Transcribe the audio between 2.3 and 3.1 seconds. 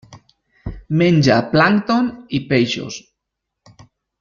i peixos.